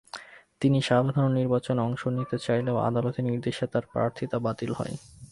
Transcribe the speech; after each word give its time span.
তিনি 0.61 0.79
সাধারণ 0.81 1.31
নির্বাচনে 1.31 1.81
অংশ 1.81 2.01
নিতে 2.17 2.37
চাইলেও 2.39 2.77
আদালতের 2.87 3.25
নির্দেশে 3.25 3.65
তাঁর 3.67 3.85
প্রার্থিতা 3.91 4.37
বাতিল 4.45 4.71
হয়। 4.73 4.93